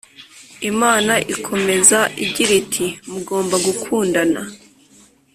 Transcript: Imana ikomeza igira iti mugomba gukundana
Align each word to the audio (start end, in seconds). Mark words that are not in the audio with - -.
Imana 0.71 1.13
ikomeza 1.33 1.99
igira 2.23 2.53
iti 2.61 2.85
mugomba 3.11 3.55
gukundana 3.65 4.41